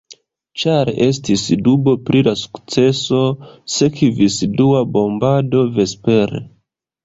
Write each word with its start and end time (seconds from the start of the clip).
Ĉar 0.61 0.89
estis 1.07 1.43
dubo 1.67 1.93
pri 2.07 2.23
la 2.29 2.33
sukceso, 2.45 3.21
sekvis 3.77 4.41
dua 4.59 4.85
bombado 4.99 5.65
vespere. 5.81 6.47